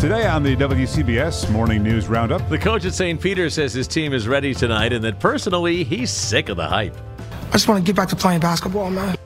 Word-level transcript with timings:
Today 0.00 0.26
on 0.26 0.42
the 0.42 0.56
WCBS 0.56 1.50
Morning 1.50 1.82
News 1.82 2.08
Roundup, 2.08 2.48
The 2.48 2.56
coach 2.56 2.86
at 2.86 2.94
St. 2.94 3.20
Peter 3.20 3.50
says 3.50 3.74
his 3.74 3.86
team 3.86 4.14
is 4.14 4.26
ready 4.26 4.54
tonight 4.54 4.94
and 4.94 5.04
that 5.04 5.20
personally, 5.20 5.84
he's 5.84 6.10
sick 6.10 6.48
of 6.48 6.56
the 6.56 6.66
hype. 6.66 6.96
I 7.48 7.52
just 7.52 7.68
want 7.68 7.84
to 7.84 7.86
get 7.86 7.96
back 7.96 8.08
to 8.08 8.16
playing 8.16 8.40
basketball, 8.40 8.90
man. 8.90 9.18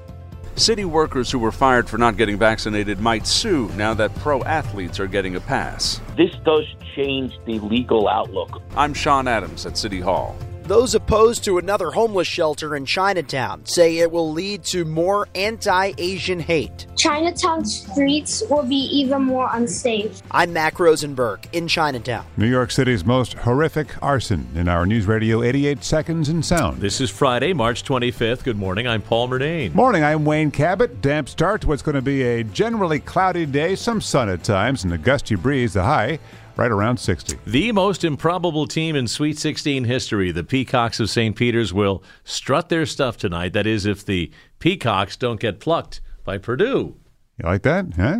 City 0.56 0.84
workers 0.84 1.30
who 1.30 1.38
were 1.38 1.52
fired 1.52 1.88
for 1.88 1.96
not 1.96 2.16
getting 2.16 2.36
vaccinated 2.36 2.98
might 2.98 3.24
sue 3.24 3.68
now 3.76 3.94
that 3.94 4.12
pro 4.16 4.42
athletes 4.42 4.98
are 4.98 5.06
getting 5.06 5.36
a 5.36 5.40
pass. 5.40 6.00
This 6.16 6.34
does 6.44 6.64
change 6.96 7.32
the 7.46 7.60
legal 7.60 8.08
outlook. 8.08 8.60
I'm 8.76 8.94
Sean 8.94 9.28
Adams 9.28 9.66
at 9.66 9.78
City 9.78 10.00
Hall. 10.00 10.36
Those 10.64 10.96
opposed 10.96 11.44
to 11.44 11.58
another 11.58 11.92
homeless 11.92 12.26
shelter 12.26 12.74
in 12.74 12.84
Chinatown 12.84 13.64
say 13.64 13.98
it 13.98 14.10
will 14.10 14.32
lead 14.32 14.64
to 14.64 14.84
more 14.84 15.28
anti 15.36 15.92
Asian 15.98 16.40
hate. 16.40 16.88
Chinatown 17.04 17.66
streets 17.66 18.42
will 18.48 18.62
be 18.62 18.76
even 18.76 19.20
more 19.20 19.50
unsafe. 19.52 20.22
I'm 20.30 20.54
Mac 20.54 20.80
Rosenberg 20.80 21.46
in 21.52 21.68
Chinatown. 21.68 22.24
New 22.38 22.46
York 22.46 22.70
City's 22.70 23.04
most 23.04 23.34
horrific 23.34 24.02
arson 24.02 24.48
in 24.54 24.68
our 24.68 24.86
News 24.86 25.04
Radio 25.04 25.42
88 25.42 25.84
Seconds 25.84 26.30
in 26.30 26.42
Sound. 26.42 26.80
This 26.80 27.02
is 27.02 27.10
Friday, 27.10 27.52
March 27.52 27.84
25th. 27.84 28.42
Good 28.42 28.56
morning. 28.56 28.88
I'm 28.88 29.02
Paul 29.02 29.28
Murnane. 29.28 29.74
Morning, 29.74 30.02
I'm 30.02 30.24
Wayne 30.24 30.50
Cabot. 30.50 31.02
Damp 31.02 31.28
start 31.28 31.60
to 31.60 31.68
what's 31.68 31.82
going 31.82 31.94
to 31.94 32.00
be 32.00 32.22
a 32.22 32.42
generally 32.42 33.00
cloudy 33.00 33.44
day, 33.44 33.74
some 33.74 34.00
sun 34.00 34.30
at 34.30 34.42
times, 34.42 34.82
and 34.82 34.90
a 34.94 34.96
gusty 34.96 35.34
breeze, 35.34 35.74
the 35.74 35.82
high 35.82 36.18
right 36.56 36.70
around 36.70 36.96
60. 36.96 37.36
The 37.46 37.72
most 37.72 38.02
improbable 38.02 38.66
team 38.66 38.96
in 38.96 39.08
Sweet 39.08 39.38
16 39.38 39.84
history, 39.84 40.32
the 40.32 40.42
Peacocks 40.42 41.00
of 41.00 41.10
St. 41.10 41.36
Peter's, 41.36 41.70
will 41.70 42.02
strut 42.22 42.70
their 42.70 42.86
stuff 42.86 43.18
tonight. 43.18 43.52
That 43.52 43.66
is, 43.66 43.84
if 43.84 44.06
the 44.06 44.30
Peacocks 44.58 45.18
don't 45.18 45.38
get 45.38 45.60
plucked 45.60 46.00
by 46.24 46.38
Purdue. 46.38 46.96
You 47.38 47.48
like 47.48 47.62
that? 47.62 47.86
Huh? 47.96 48.18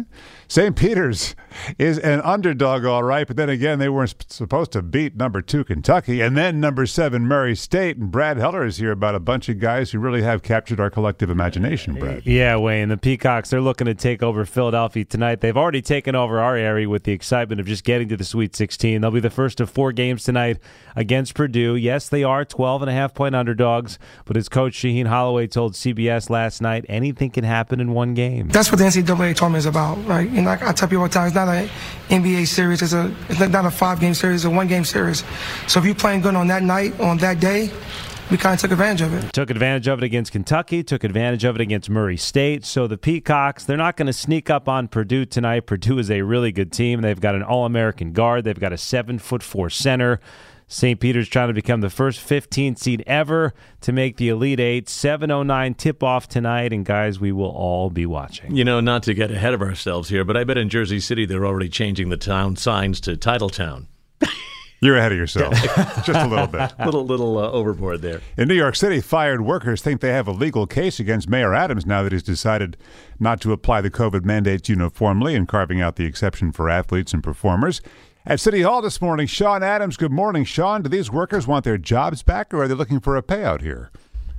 St. 0.49 0.75
Peter's 0.75 1.37
is 1.79 2.01
an 2.01 2.21
underdog, 2.23 2.85
all 2.85 3.05
right, 3.05 3.25
but 3.29 3.37
then 3.37 3.49
again, 3.49 3.79
they 3.79 3.89
weren't 3.89 4.25
supposed 4.29 4.73
to 4.73 4.83
beat 4.83 5.15
number 5.15 5.41
two 5.41 5.63
Kentucky 5.63 6.21
and 6.21 6.37
then 6.37 6.59
number 6.59 6.85
seven 6.85 7.23
Murray 7.23 7.55
State. 7.55 7.97
And 7.97 8.11
Brad 8.11 8.39
Heller 8.39 8.65
is 8.67 8.79
here 8.79 8.91
about 8.91 9.15
a 9.15 9.21
bunch 9.21 9.49
of 9.49 9.61
guys 9.61 9.93
who 9.93 10.01
really 10.01 10.23
have 10.23 10.43
captured 10.43 10.81
our 10.81 10.91
collective 10.91 11.31
imagination, 11.31 11.97
uh, 11.97 12.01
Brad. 12.01 12.27
Yeah, 12.27 12.57
Wayne. 12.57 12.89
The 12.89 12.97
Peacocks, 12.97 13.51
they're 13.51 13.61
looking 13.61 13.85
to 13.85 13.95
take 13.95 14.21
over 14.21 14.45
Philadelphia 14.45 15.05
tonight. 15.05 15.41
They've 15.41 15.57
already 15.57 15.83
taken 15.83 16.17
over 16.17 16.41
our 16.41 16.57
area 16.57 16.89
with 16.89 17.05
the 17.05 17.13
excitement 17.13 17.61
of 17.61 17.69
just 17.69 17.85
getting 17.85 18.09
to 18.09 18.17
the 18.17 18.25
Sweet 18.25 18.57
16. 18.57 19.01
They'll 19.01 19.13
be 19.13 19.21
the 19.21 19.31
first 19.31 19.61
of 19.61 19.71
four 19.71 19.93
games 19.93 20.25
tonight 20.25 20.59
against 20.97 21.35
Purdue. 21.35 21.77
Yes, 21.77 22.09
they 22.09 22.25
are 22.25 22.45
12 22.45 22.83
and 22.83 22.91
a 22.91 22.95
half 22.95 23.15
point 23.15 23.37
underdogs, 23.37 23.97
but 24.25 24.37
as 24.37 24.49
coach 24.49 24.75
Shaheen 24.75 25.07
Holloway 25.07 25.47
told 25.47 25.75
CBS 25.75 26.31
last 26.31 26.61
night, 26.61 26.85
anything 26.89 27.31
can 27.31 27.45
happen 27.45 27.79
in 27.79 27.93
one 27.93 28.15
game. 28.15 28.49
That's 28.49 28.73
what 28.73 28.79
the 28.79 28.85
NCAA 28.85 29.04
tournament 29.07 29.57
is 29.57 29.67
about, 29.67 29.97
right? 30.07 30.29
And 30.29 30.45
like 30.47 30.63
I 30.63 30.73
tell 30.73 30.89
people 30.89 31.03
all 31.03 31.09
the 31.09 31.15
time, 31.15 31.27
it's 31.27 31.35
not 31.35 31.49
an 31.49 31.69
NBA 32.09 32.47
series. 32.47 32.83
It's 32.83 32.93
a 32.93 33.15
it's 33.29 33.41
not 33.41 33.67
a 33.67 33.71
five 33.71 34.01
game 34.01 34.15
series. 34.15 34.45
It's 34.45 34.53
a 34.53 34.55
one 34.55 34.69
game 34.69 34.85
series. 34.85 35.25
So 35.67 35.81
if 35.81 35.87
you're 35.87 35.95
playing 35.95 36.23
good 36.23 36.35
on 36.35 36.47
that 36.49 36.63
night, 36.63 36.99
on 37.01 37.19
that 37.19 37.41
day, 37.41 37.71
we 38.31 38.39
kind 38.39 38.55
of 38.55 38.61
took 38.61 38.71
advantage 38.71 39.03
of 39.03 39.13
it. 39.13 39.33
Took 39.33 39.51
advantage 39.51 39.87
of 39.87 39.99
it 39.99 40.05
against 40.05 40.33
Kentucky, 40.33 40.83
took 40.83 41.05
advantage 41.05 41.45
of 41.45 41.57
it 41.57 41.61
against 41.61 41.91
Murray 41.91 42.17
State. 42.17 42.65
So 42.65 42.87
the 42.87 42.97
Peacocks, 42.97 43.65
they're 43.65 43.77
not 43.77 43.97
going 43.97 44.07
to 44.07 44.15
sneak 44.15 44.49
up 44.49 44.69
on 44.69 44.89
Purdue 44.89 45.27
tonight. 45.27 45.67
Purdue 45.67 45.99
is 45.99 46.11
a 46.11 46.23
really 46.23 46.51
good 46.51 46.73
team. 46.73 47.03
They've 47.03 47.21
got 47.21 47.35
an 47.35 47.43
All 47.43 47.67
American 47.67 48.13
guard, 48.13 48.45
they've 48.45 48.59
got 48.59 48.73
a 48.73 48.79
seven 48.79 49.19
foot 49.19 49.43
four 49.43 49.69
center. 49.69 50.21
St. 50.67 50.99
Peter's 50.99 51.29
trying 51.29 51.49
to 51.49 51.55
become 51.55 51.81
the 51.81 51.91
first 51.91 52.21
15 52.21 52.77
seed 52.77 53.05
ever 53.07 53.53
to 53.83 53.93
make 53.93 54.17
the 54.17 54.29
Elite 54.29 54.61
Eight. 54.61 54.89
709 54.89 55.75
tip 55.75 56.03
off 56.03 56.29
tonight, 56.29 56.73
and 56.73 56.85
guys, 56.85 57.21
we 57.21 57.33
will 57.33 57.51
all 57.51 57.91
be 57.91 58.07
watching. 58.07 58.55
You 58.55 58.65
know, 58.65 58.81
not 58.81 59.03
to 59.05 59.15
get 59.15 59.31
ahead 59.31 59.55
of 59.55 59.63
ourselves 59.63 60.09
here, 60.09 60.25
but 60.25 60.37
I 60.37 60.45
bet 60.45 60.59
in 60.59 60.69
Jersey 60.69 61.01
City 61.01 61.27
they're 61.27 61.47
already 61.47 61.69
changing 61.69 62.09
the 62.09 62.17
town 62.17 62.57
signs 62.57 63.01
to 63.03 63.17
Titletown. 63.17 63.87
You're 64.81 64.99
ahead 64.99 65.13
of 65.13 65.19
yourself, 65.19 65.55
just 66.05 66.09
a 66.09 66.27
little 66.27 66.47
bit. 66.47 66.73
little 66.85 67.07
little 67.07 67.39
uh, 67.39 67.51
overboard 67.51 68.03
there. 68.03 68.21
In 68.37 68.49
New 68.49 68.55
York 68.55 68.77
City, 68.77 69.01
fired 69.01 69.41
workers 69.41 69.81
think 69.81 70.01
they 70.03 70.11
have 70.11 70.29
a 70.29 70.33
legal 70.33 70.67
case 70.67 71.01
against 71.01 71.29
Mayor 71.29 71.55
Adams 71.55 71.87
now 71.87 72.03
that 72.03 72.13
he's 72.13 72.23
decided 72.23 72.77
not 73.19 73.41
to 73.43 73.53
apply 73.53 73.81
the 73.81 73.91
COVID 73.91 74.25
mandates 74.25 74.69
uniformly 74.69 75.35
and 75.35 75.49
carving 75.49 75.81
out 75.81 75.97
the 75.97 76.05
exception 76.05 76.53
for 76.53 76.69
athletes 76.69 77.15
and 77.15 77.23
performers. 77.23 77.81
At 78.27 78.41
City 78.41 78.63
Hall 78.63 78.81
this 78.81 79.03
morning, 79.03 79.27
Sean 79.27 79.63
Adams. 79.63 79.99
Good 79.99 80.11
morning, 80.11 80.47
Sean. 80.47 80.81
Do 80.81 80.89
these 80.89 81.13
workers 81.13 81.47
want 81.47 81.63
their 81.63 81.77
jobs 81.77 82.23
back, 82.23 82.55
or 82.55 82.63
are 82.63 82.69
they 82.69 82.73
looking 82.73 82.99
for 82.99 83.19
a 83.19 83.23
payout 83.23 83.61
here? 83.61 83.91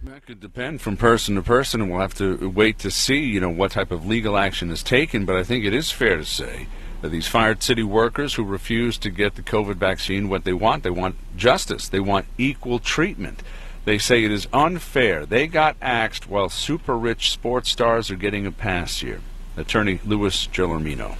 That 0.01 0.25
could 0.25 0.39
depend 0.39 0.81
from 0.81 0.97
person 0.97 1.35
to 1.35 1.43
person, 1.43 1.81
and 1.81 1.91
we'll 1.91 1.99
have 1.99 2.15
to 2.15 2.49
wait 2.49 2.79
to 2.79 2.89
see, 2.89 3.19
you 3.19 3.39
know, 3.39 3.51
what 3.51 3.73
type 3.73 3.91
of 3.91 4.07
legal 4.07 4.39
action 4.39 4.71
is 4.71 4.81
taken. 4.81 5.23
But 5.23 5.35
I 5.35 5.43
think 5.43 5.65
it 5.65 5.73
is 5.75 5.91
fair 5.91 6.17
to 6.17 6.25
say 6.25 6.65
that 7.03 7.09
these 7.09 7.27
fired 7.27 7.61
city 7.61 7.83
workers 7.83 8.33
who 8.33 8.43
refuse 8.43 8.97
to 8.97 9.11
get 9.11 9.35
the 9.35 9.43
COVID 9.43 9.75
vaccine, 9.75 10.29
what 10.29 10.45
they 10.45 10.53
want, 10.53 10.81
they 10.81 10.89
want 10.89 11.17
justice. 11.37 11.87
They 11.87 11.99
want 11.99 12.25
equal 12.39 12.79
treatment. 12.79 13.43
They 13.85 13.99
say 13.99 14.23
it 14.23 14.31
is 14.31 14.47
unfair. 14.51 15.27
They 15.27 15.45
got 15.45 15.77
axed 15.79 16.27
while 16.27 16.49
super 16.49 16.97
rich 16.97 17.29
sports 17.29 17.69
stars 17.69 18.09
are 18.09 18.15
getting 18.15 18.47
a 18.47 18.51
pass 18.51 19.01
here. 19.01 19.21
Attorney 19.55 19.99
Louis 20.03 20.47
Gelormino. 20.47 21.17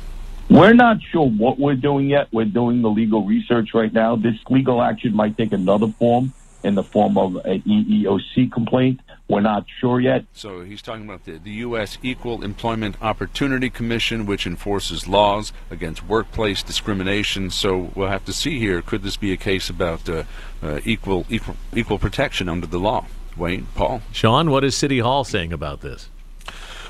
We're 0.55 0.73
not 0.73 1.01
sure 1.11 1.29
what 1.29 1.59
we're 1.59 1.75
doing 1.75 2.09
yet. 2.09 2.29
We're 2.31 2.45
doing 2.45 2.81
the 2.81 2.89
legal 2.89 3.25
research 3.25 3.73
right 3.73 3.91
now. 3.91 4.15
This 4.15 4.35
legal 4.49 4.81
action 4.81 5.13
might 5.13 5.37
take 5.37 5.51
another 5.51 5.87
form 5.87 6.33
in 6.63 6.75
the 6.75 6.83
form 6.83 7.17
of 7.17 7.35
an 7.43 7.61
EEOC 7.63 8.53
complaint. 8.53 9.01
We're 9.27 9.41
not 9.41 9.65
sure 9.81 9.99
yet. 9.99 10.23
So 10.31 10.61
he's 10.61 10.81
talking 10.81 11.03
about 11.03 11.25
the, 11.25 11.39
the 11.39 11.51
U.S. 11.51 11.97
Equal 12.01 12.41
Employment 12.41 12.95
Opportunity 13.01 13.69
Commission, 13.69 14.25
which 14.25 14.47
enforces 14.47 15.09
laws 15.09 15.51
against 15.69 16.05
workplace 16.05 16.63
discrimination. 16.63 17.49
So 17.49 17.91
we'll 17.93 18.07
have 18.07 18.23
to 18.23 18.33
see 18.33 18.57
here. 18.57 18.81
Could 18.81 19.03
this 19.03 19.17
be 19.17 19.33
a 19.33 19.37
case 19.37 19.69
about 19.69 20.07
uh, 20.07 20.23
uh, 20.63 20.79
equal, 20.85 21.25
equal 21.29 21.57
equal 21.75 21.99
protection 21.99 22.47
under 22.47 22.65
the 22.65 22.79
law? 22.79 23.07
Wayne, 23.35 23.67
Paul, 23.75 24.01
Sean, 24.13 24.49
what 24.49 24.63
is 24.63 24.77
City 24.77 24.99
Hall 24.99 25.25
saying 25.25 25.51
about 25.51 25.81
this? 25.81 26.09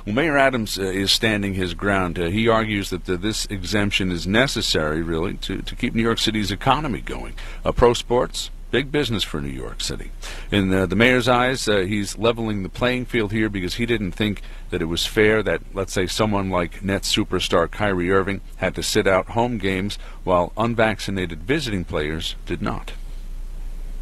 Well, 0.06 0.14
Mayor 0.14 0.38
Adams 0.38 0.78
uh, 0.78 0.84
is 0.84 1.12
standing 1.12 1.56
his 1.56 1.74
ground. 1.74 2.20
Uh, 2.20 2.26
he 2.26 2.48
argues 2.48 2.92
that 2.92 3.06
the, 3.06 3.18
this 3.18 3.48
exemption 3.48 4.12
is 4.12 4.28
necessary, 4.28 5.02
really, 5.02 5.34
to, 5.38 5.64
to 5.64 5.76
keep 5.76 5.96
New 5.96 6.04
York 6.04 6.20
City's 6.20 6.52
economy 6.52 7.02
going. 7.02 7.34
Uh, 7.66 7.72
pro 7.72 7.96
sports, 7.96 8.52
big 8.70 8.92
business 8.92 9.24
for 9.24 9.42
New 9.42 9.50
York 9.50 9.82
City. 9.82 10.12
In 10.52 10.72
uh, 10.72 10.86
the 10.86 10.96
mayor's 10.96 11.28
eyes, 11.28 11.68
uh, 11.68 11.80
he's 11.80 12.20
leveling 12.20 12.62
the 12.62 12.70
playing 12.70 13.06
field 13.06 13.32
here 13.32 13.50
because 13.50 13.76
he 13.76 13.88
didn't 13.88 14.12
think 14.12 14.44
that 14.70 14.84
it 14.84 14.86
was 14.86 15.08
fair 15.08 15.42
that, 15.42 15.62
let's 15.74 15.94
say, 15.94 16.06
someone 16.06 16.52
like 16.52 16.84
net 16.84 17.02
superstar 17.02 17.70
Kyrie 17.72 18.12
Irving 18.12 18.42
had 18.58 18.76
to 18.76 18.84
sit 18.84 19.08
out 19.08 19.30
home 19.30 19.58
games 19.58 19.98
while 20.24 20.54
unvaccinated 20.56 21.42
visiting 21.42 21.84
players 21.84 22.36
did 22.46 22.62
not. 22.62 22.94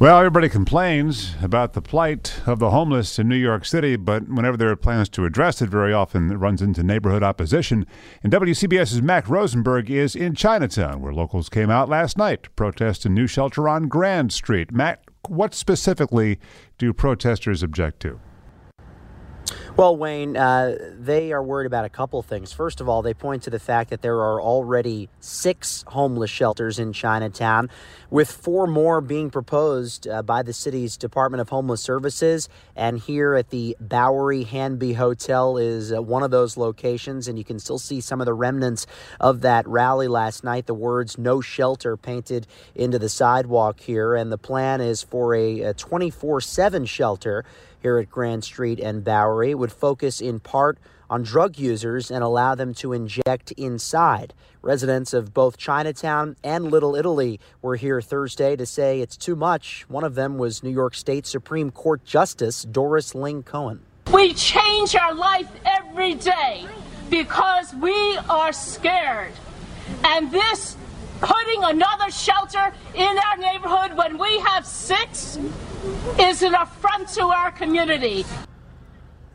Well, 0.03 0.17
everybody 0.17 0.49
complains 0.49 1.33
about 1.41 1.71
the 1.71 1.81
plight 1.81 2.41
of 2.45 2.59
the 2.59 2.71
homeless 2.71 3.17
in 3.19 3.29
New 3.29 3.37
York 3.37 3.63
City, 3.63 3.95
but 3.95 4.27
whenever 4.27 4.57
there 4.57 4.67
are 4.67 4.75
plans 4.75 5.07
to 5.07 5.23
address 5.23 5.61
it, 5.61 5.69
very 5.69 5.93
often 5.93 6.29
it 6.29 6.35
runs 6.35 6.61
into 6.61 6.83
neighborhood 6.83 7.23
opposition. 7.23 7.87
And 8.21 8.29
WCBS's 8.29 9.01
Mac 9.01 9.29
Rosenberg 9.29 9.89
is 9.89 10.13
in 10.13 10.35
Chinatown, 10.35 10.99
where 10.99 11.13
locals 11.13 11.47
came 11.47 11.69
out 11.69 11.87
last 11.87 12.17
night 12.17 12.43
to 12.43 12.49
protest 12.49 13.05
a 13.05 13.09
new 13.09 13.27
shelter 13.27 13.69
on 13.69 13.87
Grand 13.87 14.33
Street. 14.33 14.73
Mac, 14.73 15.09
what 15.29 15.53
specifically 15.53 16.37
do 16.77 16.91
protesters 16.91 17.63
object 17.63 18.01
to? 18.01 18.19
Well, 19.75 19.97
Wayne, 19.97 20.37
uh, 20.37 20.77
they 20.99 21.31
are 21.31 21.41
worried 21.41 21.65
about 21.65 21.83
a 21.83 21.89
couple 21.89 22.21
things. 22.21 22.53
First 22.53 22.79
of 22.79 22.87
all, 22.87 23.01
they 23.01 23.15
point 23.15 23.41
to 23.43 23.49
the 23.49 23.57
fact 23.57 23.89
that 23.89 24.03
there 24.03 24.17
are 24.17 24.39
already 24.39 25.09
six 25.19 25.83
homeless 25.87 26.29
shelters 26.29 26.77
in 26.77 26.93
Chinatown, 26.93 27.71
with 28.11 28.31
four 28.31 28.67
more 28.67 29.01
being 29.01 29.31
proposed 29.31 30.07
uh, 30.07 30.21
by 30.21 30.43
the 30.43 30.53
city's 30.53 30.95
Department 30.95 31.41
of 31.41 31.49
Homeless 31.49 31.81
Services. 31.81 32.49
And 32.75 32.99
here 32.99 33.33
at 33.33 33.49
the 33.49 33.75
Bowery 33.79 34.45
Hanbee 34.45 34.93
Hotel 34.93 35.57
is 35.57 35.91
uh, 35.91 36.03
one 36.03 36.21
of 36.21 36.29
those 36.29 36.55
locations, 36.55 37.27
and 37.27 37.39
you 37.39 37.43
can 37.43 37.57
still 37.57 37.79
see 37.79 37.99
some 37.99 38.21
of 38.21 38.25
the 38.25 38.33
remnants 38.35 38.85
of 39.19 39.41
that 39.41 39.67
rally 39.67 40.07
last 40.07 40.43
night. 40.43 40.67
The 40.67 40.75
words 40.75 41.17
"No 41.17 41.41
Shelter" 41.41 41.97
painted 41.97 42.45
into 42.75 42.99
the 42.99 43.09
sidewalk 43.09 43.79
here, 43.79 44.13
and 44.13 44.31
the 44.31 44.37
plan 44.37 44.81
is 44.81 45.01
for 45.01 45.33
a 45.33 45.73
24 45.73 46.41
7 46.41 46.85
shelter 46.85 47.43
here 47.83 47.97
at 47.97 48.09
Grand 48.09 48.43
Street 48.43 48.79
and 48.79 49.03
Bowery. 49.03 49.53
Would 49.53 49.71
focus 49.71 50.21
in 50.21 50.39
part 50.39 50.79
on 51.09 51.21
drug 51.21 51.59
users 51.59 52.09
and 52.09 52.23
allow 52.23 52.55
them 52.55 52.73
to 52.75 52.93
inject 52.93 53.51
inside. 53.51 54.33
Residents 54.61 55.13
of 55.13 55.33
both 55.33 55.57
Chinatown 55.57 56.37
and 56.43 56.71
Little 56.71 56.95
Italy 56.95 57.39
were 57.61 57.75
here 57.75 58.01
Thursday 58.01 58.55
to 58.55 58.65
say 58.65 59.01
it's 59.01 59.17
too 59.17 59.35
much. 59.35 59.85
One 59.89 60.05
of 60.05 60.15
them 60.15 60.37
was 60.37 60.63
New 60.63 60.71
York 60.71 60.95
State 60.95 61.27
Supreme 61.27 61.69
Court 61.69 62.03
Justice 62.05 62.63
Doris 62.63 63.13
Ling-Cohan. 63.13 63.81
We 64.11 64.33
change 64.33 64.95
our 64.95 65.13
life 65.13 65.51
every 65.65 66.15
day 66.15 66.65
because 67.09 67.75
we 67.75 68.17
are 68.29 68.53
scared. 68.53 69.33
And 70.05 70.31
this 70.31 70.77
putting 71.19 71.63
another 71.63 72.09
shelter 72.09 72.73
in 72.95 73.17
our 73.17 73.37
neighborhood 73.37 73.97
when 73.97 74.17
we 74.17 74.39
have 74.39 74.65
six 74.65 75.37
is 76.19 76.41
an 76.41 76.53
affront 76.55 77.07
to 77.09 77.23
our 77.23 77.51
community. 77.51 78.25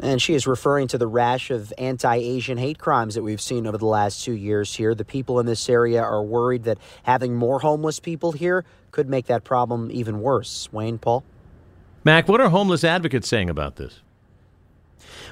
And 0.00 0.22
she 0.22 0.34
is 0.34 0.46
referring 0.46 0.88
to 0.88 0.98
the 0.98 1.06
rash 1.06 1.50
of 1.50 1.72
anti 1.76 2.14
Asian 2.14 2.56
hate 2.56 2.78
crimes 2.78 3.14
that 3.14 3.22
we've 3.22 3.40
seen 3.40 3.66
over 3.66 3.78
the 3.78 3.86
last 3.86 4.24
two 4.24 4.32
years 4.32 4.74
here. 4.74 4.94
The 4.94 5.04
people 5.04 5.40
in 5.40 5.46
this 5.46 5.68
area 5.68 6.02
are 6.02 6.22
worried 6.22 6.64
that 6.64 6.78
having 7.02 7.34
more 7.34 7.58
homeless 7.58 7.98
people 7.98 8.32
here 8.32 8.64
could 8.92 9.08
make 9.08 9.26
that 9.26 9.44
problem 9.44 9.90
even 9.90 10.20
worse. 10.20 10.68
Wayne, 10.72 10.98
Paul? 10.98 11.24
Mac, 12.04 12.28
what 12.28 12.40
are 12.40 12.48
homeless 12.48 12.84
advocates 12.84 13.28
saying 13.28 13.50
about 13.50 13.76
this? 13.76 14.00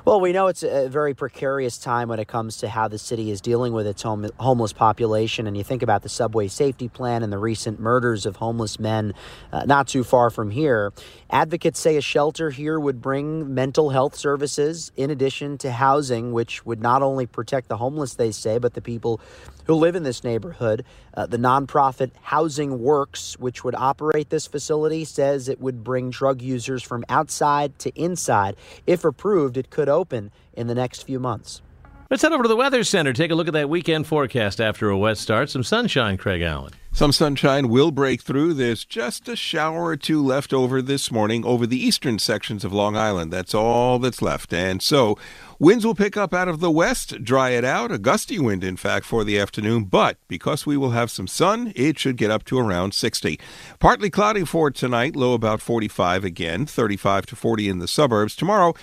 Well, 0.04 0.20
we 0.20 0.32
know 0.32 0.46
it's 0.46 0.62
a 0.62 0.88
very 0.88 1.14
precarious 1.14 1.78
time 1.78 2.08
when 2.08 2.18
it 2.18 2.28
comes 2.28 2.58
to 2.58 2.68
how 2.68 2.88
the 2.88 2.98
city 2.98 3.30
is 3.30 3.40
dealing 3.40 3.72
with 3.72 3.86
its 3.86 4.02
home, 4.02 4.28
homeless 4.38 4.72
population. 4.72 5.46
And 5.46 5.56
you 5.56 5.64
think 5.64 5.82
about 5.82 6.02
the 6.02 6.08
subway 6.08 6.48
safety 6.48 6.88
plan 6.88 7.22
and 7.22 7.32
the 7.32 7.38
recent 7.38 7.80
murders 7.80 8.26
of 8.26 8.36
homeless 8.36 8.78
men 8.78 9.14
uh, 9.52 9.64
not 9.64 9.88
too 9.88 10.04
far 10.04 10.30
from 10.30 10.50
here. 10.50 10.92
Advocates 11.30 11.80
say 11.80 11.96
a 11.96 12.00
shelter 12.00 12.50
here 12.50 12.78
would 12.78 13.00
bring 13.00 13.54
mental 13.54 13.90
health 13.90 14.16
services 14.16 14.92
in 14.96 15.10
addition 15.10 15.58
to 15.58 15.72
housing, 15.72 16.32
which 16.32 16.64
would 16.64 16.80
not 16.80 17.02
only 17.02 17.26
protect 17.26 17.68
the 17.68 17.76
homeless, 17.76 18.14
they 18.14 18.30
say, 18.30 18.58
but 18.58 18.74
the 18.74 18.82
people 18.82 19.20
who 19.66 19.74
live 19.74 19.96
in 19.96 20.02
this 20.02 20.22
neighborhood. 20.22 20.84
Uh, 21.14 21.26
the 21.26 21.38
nonprofit 21.38 22.10
Housing 22.22 22.78
Works, 22.80 23.38
which 23.38 23.64
would 23.64 23.74
operate 23.74 24.30
this 24.30 24.46
facility, 24.46 25.04
says 25.04 25.48
it 25.48 25.60
would 25.60 25.82
bring 25.82 26.10
drug 26.10 26.42
users 26.42 26.82
from 26.82 27.04
outside 27.08 27.78
to 27.80 27.90
inside. 28.00 28.54
If 28.86 29.04
approved, 29.04 29.55
it 29.56 29.70
could 29.70 29.88
open 29.88 30.30
in 30.52 30.66
the 30.66 30.74
next 30.74 31.02
few 31.02 31.18
months. 31.18 31.62
Let's 32.08 32.22
head 32.22 32.32
over 32.32 32.44
to 32.44 32.48
the 32.48 32.54
Weather 32.54 32.84
Center. 32.84 33.12
Take 33.12 33.32
a 33.32 33.34
look 33.34 33.48
at 33.48 33.52
that 33.54 33.68
weekend 33.68 34.06
forecast 34.06 34.60
after 34.60 34.88
a 34.88 34.96
wet 34.96 35.18
start. 35.18 35.50
Some 35.50 35.64
sunshine, 35.64 36.16
Craig 36.16 36.40
Allen. 36.40 36.72
Some 36.92 37.10
sunshine 37.10 37.68
will 37.68 37.90
break 37.90 38.22
through. 38.22 38.54
There's 38.54 38.84
just 38.84 39.28
a 39.28 39.34
shower 39.34 39.86
or 39.86 39.96
two 39.96 40.24
left 40.24 40.52
over 40.52 40.80
this 40.80 41.10
morning 41.10 41.44
over 41.44 41.66
the 41.66 41.84
eastern 41.84 42.20
sections 42.20 42.64
of 42.64 42.72
Long 42.72 42.96
Island. 42.96 43.32
That's 43.32 43.54
all 43.54 43.98
that's 43.98 44.22
left. 44.22 44.52
And 44.54 44.80
so 44.80 45.18
winds 45.58 45.84
will 45.84 45.96
pick 45.96 46.16
up 46.16 46.32
out 46.32 46.46
of 46.46 46.60
the 46.60 46.70
west, 46.70 47.24
dry 47.24 47.50
it 47.50 47.64
out, 47.64 47.90
a 47.90 47.98
gusty 47.98 48.38
wind, 48.38 48.62
in 48.62 48.76
fact, 48.76 49.04
for 49.04 49.24
the 49.24 49.38
afternoon. 49.38 49.84
But 49.84 50.16
because 50.28 50.64
we 50.64 50.76
will 50.76 50.92
have 50.92 51.10
some 51.10 51.26
sun, 51.26 51.72
it 51.74 51.98
should 51.98 52.16
get 52.16 52.30
up 52.30 52.44
to 52.44 52.58
around 52.58 52.94
60. 52.94 53.38
Partly 53.80 54.10
cloudy 54.10 54.44
for 54.44 54.70
tonight, 54.70 55.16
low 55.16 55.34
about 55.34 55.60
45 55.60 56.24
again, 56.24 56.66
35 56.66 57.26
to 57.26 57.36
40 57.36 57.68
in 57.68 57.78
the 57.80 57.88
suburbs. 57.88 58.36
Tomorrow, 58.36 58.74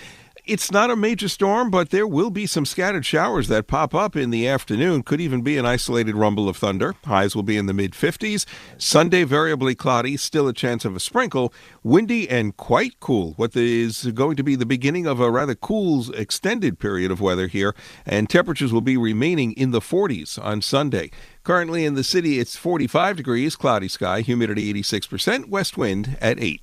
it's 0.45 0.71
not 0.71 0.91
a 0.91 0.95
major 0.95 1.29
storm, 1.29 1.71
but 1.71 1.89
there 1.89 2.05
will 2.05 2.29
be 2.29 2.45
some 2.45 2.65
scattered 2.65 3.05
showers 3.05 3.47
that 3.47 3.67
pop 3.67 3.95
up 3.95 4.15
in 4.15 4.29
the 4.29 4.47
afternoon. 4.47 5.03
Could 5.03 5.21
even 5.21 5.41
be 5.41 5.57
an 5.57 5.65
isolated 5.65 6.15
rumble 6.15 6.49
of 6.49 6.57
thunder. 6.57 6.95
Highs 7.05 7.33
will 7.33 7.43
be 7.43 7.55
in 7.55 7.65
the 7.65 7.73
mid 7.73 7.93
50s. 7.93 8.45
Sunday, 8.77 9.23
variably 9.23 9.73
cloudy, 9.73 10.17
still 10.17 10.47
a 10.49 10.53
chance 10.53 10.83
of 10.83 10.95
a 10.95 10.99
sprinkle. 10.99 11.53
Windy 11.81 12.29
and 12.29 12.57
quite 12.57 12.99
cool. 12.99 13.33
What 13.37 13.55
is 13.55 14.03
going 14.13 14.35
to 14.35 14.43
be 14.43 14.55
the 14.55 14.65
beginning 14.65 15.07
of 15.07 15.21
a 15.21 15.31
rather 15.31 15.55
cool 15.55 16.11
extended 16.13 16.77
period 16.77 17.11
of 17.11 17.21
weather 17.21 17.47
here, 17.47 17.73
and 18.05 18.29
temperatures 18.29 18.73
will 18.73 18.81
be 18.81 18.97
remaining 18.97 19.53
in 19.53 19.71
the 19.71 19.79
40s 19.79 20.43
on 20.43 20.61
Sunday. 20.61 21.11
Currently 21.43 21.85
in 21.85 21.95
the 21.95 22.03
city, 22.03 22.39
it's 22.39 22.55
45 22.55 23.17
degrees, 23.17 23.55
cloudy 23.55 23.87
sky, 23.87 24.21
humidity 24.21 24.73
86%, 24.73 25.45
west 25.45 25.77
wind 25.77 26.17
at 26.19 26.39
8. 26.39 26.62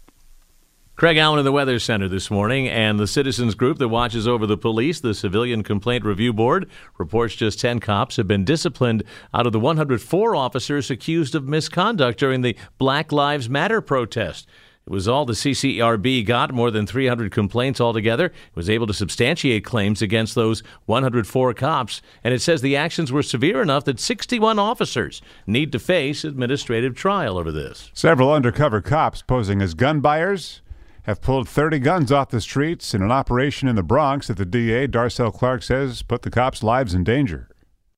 Craig 1.00 1.16
Allen 1.16 1.38
of 1.38 1.46
the 1.46 1.50
Weather 1.50 1.78
Center 1.78 2.08
this 2.08 2.30
morning, 2.30 2.68
and 2.68 3.00
the 3.00 3.06
citizens 3.06 3.54
group 3.54 3.78
that 3.78 3.88
watches 3.88 4.28
over 4.28 4.46
the 4.46 4.58
police, 4.58 5.00
the 5.00 5.14
Civilian 5.14 5.62
Complaint 5.62 6.04
Review 6.04 6.30
Board, 6.30 6.68
reports 6.98 7.34
just 7.34 7.58
10 7.58 7.80
cops 7.80 8.16
have 8.16 8.28
been 8.28 8.44
disciplined 8.44 9.02
out 9.32 9.46
of 9.46 9.54
the 9.54 9.60
104 9.60 10.36
officers 10.36 10.90
accused 10.90 11.34
of 11.34 11.48
misconduct 11.48 12.18
during 12.18 12.42
the 12.42 12.54
Black 12.76 13.12
Lives 13.12 13.48
Matter 13.48 13.80
protest. 13.80 14.46
It 14.86 14.90
was 14.90 15.08
all 15.08 15.24
the 15.24 15.32
CCRB 15.32 16.26
got, 16.26 16.52
more 16.52 16.70
than 16.70 16.86
300 16.86 17.32
complaints 17.32 17.80
altogether. 17.80 18.26
It 18.26 18.34
was 18.54 18.68
able 18.68 18.86
to 18.86 18.92
substantiate 18.92 19.64
claims 19.64 20.02
against 20.02 20.34
those 20.34 20.62
104 20.84 21.54
cops, 21.54 22.02
and 22.22 22.34
it 22.34 22.42
says 22.42 22.60
the 22.60 22.76
actions 22.76 23.10
were 23.10 23.22
severe 23.22 23.62
enough 23.62 23.86
that 23.86 24.00
61 24.00 24.58
officers 24.58 25.22
need 25.46 25.72
to 25.72 25.78
face 25.78 26.24
administrative 26.24 26.94
trial 26.94 27.38
over 27.38 27.50
this. 27.50 27.90
Several 27.94 28.30
undercover 28.30 28.82
cops 28.82 29.22
posing 29.22 29.62
as 29.62 29.72
gun 29.72 30.00
buyers 30.00 30.60
have 31.04 31.20
pulled 31.20 31.48
30 31.48 31.78
guns 31.78 32.12
off 32.12 32.30
the 32.30 32.40
streets 32.40 32.94
in 32.94 33.02
an 33.02 33.10
operation 33.10 33.68
in 33.68 33.76
the 33.76 33.82
Bronx 33.82 34.26
that 34.28 34.36
the 34.36 34.44
DA, 34.44 34.86
Darcel 34.86 35.32
Clark, 35.32 35.62
says 35.62 36.02
put 36.02 36.22
the 36.22 36.30
cops' 36.30 36.62
lives 36.62 36.94
in 36.94 37.04
danger. 37.04 37.48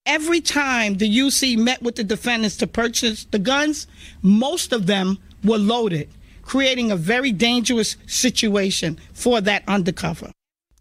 Every 0.04 0.40
time 0.40 0.94
the 0.94 1.08
UC 1.08 1.56
met 1.58 1.82
with 1.82 1.94
the 1.94 2.04
defendants 2.04 2.56
to 2.58 2.66
purchase 2.66 3.24
the 3.24 3.38
guns, 3.38 3.86
most 4.20 4.72
of 4.72 4.86
them 4.86 5.18
were 5.44 5.58
loaded, 5.58 6.08
creating 6.42 6.90
a 6.90 6.96
very 6.96 7.30
dangerous 7.30 7.96
situation 8.06 8.98
for 9.12 9.40
that 9.40 9.62
undercover. 9.68 10.32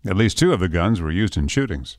At 0.06 0.18
least 0.18 0.40
two 0.40 0.54
of 0.54 0.60
the 0.60 0.70
guns 0.70 1.00
were 1.00 1.12
used 1.12 1.38
in 1.38 1.48
shootings. 1.48 1.98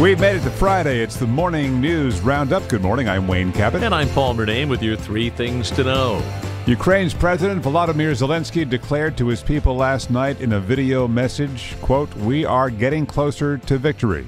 We've 0.00 0.18
made 0.18 0.36
it 0.36 0.42
to 0.44 0.50
Friday. 0.50 1.00
It's 1.00 1.16
the 1.16 1.26
morning 1.26 1.80
news 1.80 2.20
roundup. 2.22 2.68
Good 2.68 2.80
morning. 2.80 3.08
I'm 3.08 3.28
Wayne 3.28 3.52
Cabot. 3.52 3.82
And 3.82 3.94
I'm 3.94 4.08
Paul 4.08 4.34
Murnane 4.34 4.70
with 4.70 4.82
your 4.82 4.96
three 4.96 5.28
things 5.28 5.70
to 5.72 5.84
know. 5.84 6.22
Ukraine's 6.66 7.14
President 7.14 7.62
Volodymyr 7.62 8.12
Zelensky 8.12 8.68
declared 8.68 9.16
to 9.16 9.28
his 9.28 9.42
people 9.42 9.74
last 9.76 10.10
night 10.10 10.42
in 10.42 10.52
a 10.52 10.60
video 10.60 11.08
message, 11.08 11.74
quote, 11.80 12.14
"We 12.16 12.44
are 12.44 12.68
getting 12.68 13.06
closer 13.06 13.56
to 13.56 13.78
victory." 13.78 14.26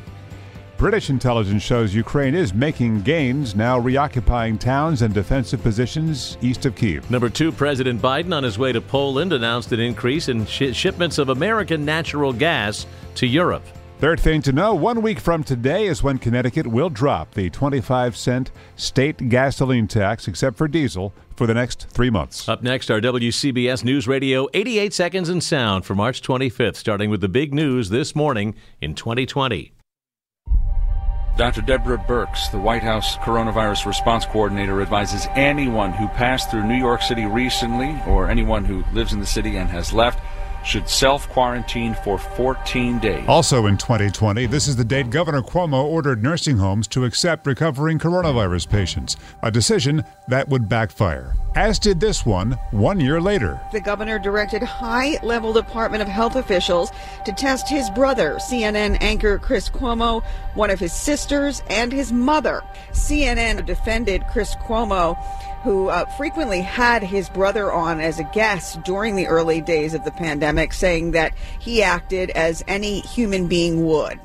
British 0.79 1.11
intelligence 1.11 1.63
shows 1.63 1.95
Ukraine 1.95 2.35
is 2.35 2.55
making 2.55 3.03
gains, 3.03 3.55
now 3.55 3.79
reoccupying 3.79 4.57
towns 4.57 5.03
and 5.03 5.13
defensive 5.13 5.63
positions 5.63 6.39
east 6.41 6.65
of 6.65 6.75
Kiev. 6.75 7.09
Number 7.11 7.29
two, 7.29 7.53
President 7.53 8.01
Biden 8.01 8.35
on 8.35 8.43
his 8.43 8.59
way 8.59 8.73
to 8.73 8.81
Poland 8.81 9.35
announced 9.35 9.71
an 9.71 9.79
increase 9.79 10.29
in 10.29 10.47
sh- 10.47 10.75
shipments 10.75 11.19
of 11.19 11.29
American 11.29 11.85
natural 11.85 12.33
gas 12.33 12.87
to 13.17 13.27
Europe. 13.27 13.63
Third 14.01 14.19
thing 14.19 14.43
to 14.43 14.51
know 14.51 14.75
one 14.75 15.01
week 15.01 15.21
from 15.21 15.45
today 15.45 15.87
is 15.87 16.03
when 16.03 16.19
Connecticut 16.19 16.67
will 16.67 16.89
drop 16.89 17.35
the 17.35 17.51
25 17.51 18.17
cent 18.17 18.51
state 18.75 19.29
gasoline 19.29 19.87
tax, 19.87 20.27
except 20.27 20.57
for 20.57 20.67
diesel, 20.67 21.13
for 21.43 21.49
the 21.49 21.55
next 21.55 21.89
three 21.89 22.09
months. 22.09 22.49
Up 22.49 22.63
next, 22.63 22.89
our 22.89 23.01
WCBS 23.01 23.83
News 23.83 24.07
Radio 24.07 24.47
88 24.55 24.95
Seconds 24.95 25.29
in 25.29 25.41
Sound 25.41 25.85
for 25.85 25.97
March 25.97 26.23
25th, 26.23 26.77
starting 26.77 27.11
with 27.11 27.21
the 27.21 27.29
big 27.29 27.53
news 27.53 27.89
this 27.89 28.15
morning 28.15 28.55
in 28.81 28.95
2020. 28.95 29.73
Dr. 31.37 31.63
Deborah 31.63 31.99
Birx, 31.99 32.49
the 32.53 32.61
White 32.61 32.85
House 32.85 33.17
coronavirus 33.17 33.87
response 33.87 34.25
coordinator, 34.25 34.81
advises 34.81 35.27
anyone 35.31 35.93
who 35.93 36.07
passed 36.07 36.49
through 36.49 36.63
New 36.63 36.77
York 36.77 37.03
City 37.03 37.25
recently 37.27 38.01
or 38.07 38.31
anyone 38.31 38.65
who 38.65 38.85
lives 38.93 39.13
in 39.13 39.19
the 39.19 39.27
city 39.27 39.57
and 39.57 39.69
has 39.69 39.93
left 39.93 40.21
should 40.65 40.89
self 40.89 41.29
quarantine 41.29 41.95
for 42.05 42.19
14 42.19 42.99
days. 42.99 43.25
Also 43.29 43.67
in 43.67 43.77
2020, 43.77 44.47
this 44.47 44.69
is 44.69 44.77
the 44.77 44.85
date 44.85 45.11
Governor 45.11 45.43
Cuomo 45.43 45.85
ordered 45.85 46.23
nursing 46.23 46.59
homes 46.59 46.87
to 46.89 47.05
accept 47.05 47.47
recovering 47.47 47.99
coronavirus 47.99 48.69
patients, 48.69 49.17
a 49.43 49.51
decision 49.51 50.05
that 50.29 50.49
would 50.49 50.69
backfire, 50.69 51.35
as 51.55 51.79
did 51.79 52.01
this 52.01 52.25
one 52.25 52.53
one 52.71 53.01
year 53.01 53.21
later. 53.21 53.61
The 53.73 53.81
governor 53.81 54.19
directed 54.19 54.63
high 54.63 55.19
level 55.23 55.53
Department 55.53 56.03
of 56.03 56.09
Health 56.09 56.37
officials 56.37 56.91
to 57.25 57.33
test 57.33 57.69
his 57.69 57.89
brother, 57.91 58.37
CNN 58.37 58.99
anchor 59.01 59.39
Chris 59.39 59.69
Cuomo, 59.69 60.23
one 60.55 60.71
of 60.71 60.81
his 60.81 60.93
sisters, 60.93 61.63
and 61.69 61.93
his 61.93 62.13
mother. 62.13 62.63
CNN 62.93 63.65
defended 63.67 64.25
Chris 64.31 64.55
Cuomo 64.57 65.17
who 65.63 65.89
uh, 65.89 66.05
frequently 66.17 66.61
had 66.61 67.03
his 67.03 67.29
brother 67.29 67.73
on 67.73 68.01
as 68.01 68.19
a 68.19 68.25
guest 68.25 68.83
during 68.83 69.15
the 69.15 69.29
early 69.29 69.61
days 69.61 69.95
of 69.95 70.05
the 70.05 70.11
pandemic 70.11 70.73
saying 70.73 71.13
that 71.13 71.33
he 71.61 71.83
acted 71.83 72.31
as 72.31 72.65
any 72.67 73.01
human 73.01 73.47
being 73.47 73.87
would. 73.87 74.19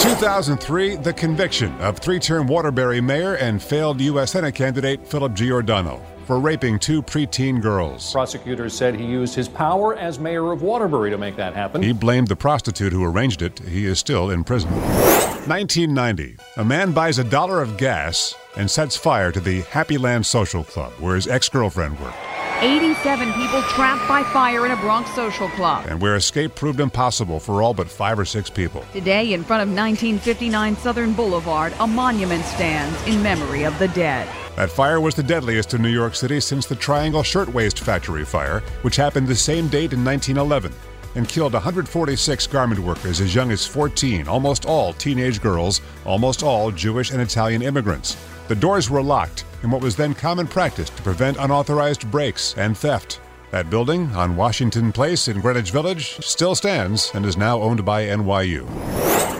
2003, 0.00 0.96
the 0.96 1.12
conviction 1.12 1.72
of 1.80 1.98
three 1.98 2.18
term 2.18 2.46
Waterbury 2.46 3.00
mayor 3.00 3.34
and 3.34 3.62
failed 3.62 4.00
U.S. 4.00 4.32
Senate 4.32 4.54
candidate 4.54 5.06
Philip 5.06 5.34
Giordano 5.34 6.02
for 6.30 6.38
raping 6.38 6.78
two 6.78 7.02
preteen 7.02 7.60
girls. 7.60 8.12
Prosecutors 8.12 8.72
said 8.72 8.94
he 8.94 9.04
used 9.04 9.34
his 9.34 9.48
power 9.48 9.96
as 9.96 10.20
mayor 10.20 10.52
of 10.52 10.62
Waterbury 10.62 11.10
to 11.10 11.18
make 11.18 11.34
that 11.34 11.54
happen. 11.54 11.82
He 11.82 11.92
blamed 11.92 12.28
the 12.28 12.36
prostitute 12.36 12.92
who 12.92 13.04
arranged 13.04 13.42
it. 13.42 13.58
He 13.58 13.84
is 13.84 13.98
still 13.98 14.30
in 14.30 14.44
prison. 14.44 14.70
1990, 14.70 16.36
a 16.56 16.64
man 16.64 16.92
buys 16.92 17.18
a 17.18 17.24
dollar 17.24 17.60
of 17.60 17.76
gas 17.76 18.36
and 18.56 18.70
sets 18.70 18.96
fire 18.96 19.32
to 19.32 19.40
the 19.40 19.62
Happy 19.62 19.98
Land 19.98 20.24
Social 20.24 20.62
Club, 20.62 20.92
where 21.00 21.16
his 21.16 21.26
ex 21.26 21.48
girlfriend 21.48 21.98
worked. 21.98 22.29
87 22.62 23.32
people 23.32 23.62
trapped 23.62 24.06
by 24.06 24.22
fire 24.22 24.66
in 24.66 24.72
a 24.72 24.76
Bronx 24.76 25.10
social 25.14 25.48
club. 25.50 25.86
And 25.88 25.98
where 25.98 26.16
escape 26.16 26.54
proved 26.54 26.78
impossible 26.78 27.40
for 27.40 27.62
all 27.62 27.72
but 27.72 27.88
five 27.88 28.18
or 28.18 28.26
six 28.26 28.50
people. 28.50 28.84
Today, 28.92 29.32
in 29.32 29.44
front 29.44 29.62
of 29.62 29.68
1959 29.68 30.76
Southern 30.76 31.14
Boulevard, 31.14 31.72
a 31.80 31.86
monument 31.86 32.44
stands 32.44 33.02
in 33.06 33.22
memory 33.22 33.64
of 33.64 33.78
the 33.78 33.88
dead. 33.88 34.28
That 34.56 34.70
fire 34.70 35.00
was 35.00 35.14
the 35.14 35.22
deadliest 35.22 35.72
in 35.72 35.80
New 35.80 35.88
York 35.88 36.14
City 36.14 36.38
since 36.38 36.66
the 36.66 36.76
Triangle 36.76 37.22
Shirtwaist 37.22 37.78
Factory 37.78 38.26
fire, 38.26 38.60
which 38.82 38.96
happened 38.96 39.26
the 39.26 39.34
same 39.34 39.68
date 39.68 39.94
in 39.94 40.04
1911 40.04 40.70
and 41.14 41.26
killed 41.26 41.54
146 41.54 42.46
garment 42.48 42.80
workers 42.80 43.22
as 43.22 43.34
young 43.34 43.50
as 43.52 43.66
14, 43.66 44.28
almost 44.28 44.66
all 44.66 44.92
teenage 44.92 45.40
girls, 45.40 45.80
almost 46.04 46.42
all 46.42 46.70
Jewish 46.70 47.10
and 47.10 47.22
Italian 47.22 47.62
immigrants. 47.62 48.18
The 48.48 48.54
doors 48.54 48.90
were 48.90 49.02
locked 49.02 49.44
in 49.62 49.70
what 49.70 49.82
was 49.82 49.96
then 49.96 50.14
common 50.14 50.46
practice 50.46 50.90
to 50.90 51.02
prevent 51.02 51.36
unauthorized 51.38 52.10
breaks 52.10 52.54
and 52.56 52.76
theft. 52.76 53.20
That 53.50 53.68
building 53.68 54.06
on 54.14 54.36
Washington 54.36 54.92
Place 54.92 55.26
in 55.26 55.40
Greenwich 55.40 55.72
Village 55.72 56.24
still 56.24 56.54
stands 56.54 57.10
and 57.14 57.26
is 57.26 57.36
now 57.36 57.60
owned 57.60 57.84
by 57.84 58.04
NYU. 58.04 58.64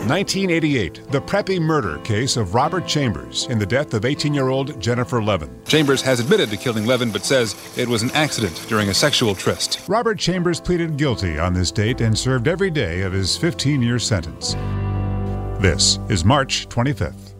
1988, 0.08 1.12
the 1.12 1.20
Preppy 1.20 1.60
murder 1.60 1.98
case 1.98 2.36
of 2.36 2.54
Robert 2.54 2.86
Chambers 2.86 3.46
in 3.50 3.58
the 3.58 3.66
death 3.66 3.92
of 3.92 4.04
18 4.04 4.32
year 4.32 4.48
old 4.48 4.80
Jennifer 4.80 5.22
Levin. 5.22 5.50
Chambers 5.66 6.00
has 6.02 6.20
admitted 6.20 6.50
to 6.50 6.56
killing 6.56 6.86
Levin 6.86 7.12
but 7.12 7.24
says 7.24 7.54
it 7.76 7.86
was 7.86 8.02
an 8.02 8.10
accident 8.12 8.64
during 8.66 8.88
a 8.88 8.94
sexual 8.94 9.34
tryst. 9.34 9.86
Robert 9.88 10.18
Chambers 10.18 10.58
pleaded 10.58 10.96
guilty 10.96 11.38
on 11.38 11.52
this 11.52 11.70
date 11.70 12.00
and 12.00 12.18
served 12.18 12.48
every 12.48 12.70
day 12.70 13.02
of 13.02 13.12
his 13.12 13.36
15 13.36 13.82
year 13.82 13.98
sentence. 13.98 14.54
This 15.60 15.98
is 16.08 16.24
March 16.24 16.68
25th. 16.68 17.39